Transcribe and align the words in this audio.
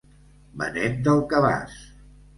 Benet 0.61 0.97
del 1.09 1.23
cabàs. 1.35 1.77